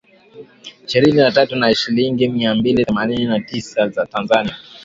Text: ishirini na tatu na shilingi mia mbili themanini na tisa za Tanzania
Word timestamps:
ishirini 0.87 1.17
na 1.21 1.31
tatu 1.31 1.55
na 1.55 1.75
shilingi 1.75 2.27
mia 2.27 2.55
mbili 2.55 2.85
themanini 2.85 3.25
na 3.25 3.39
tisa 3.39 3.87
za 3.89 4.05
Tanzania 4.05 4.57